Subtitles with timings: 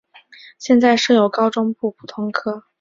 [0.57, 2.63] 现在设有高中部普通科。